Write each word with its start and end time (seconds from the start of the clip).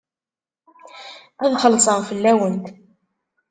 Ad 1.43 1.53
xellṣeɣ 1.63 1.99
fell-awent. 2.09 2.65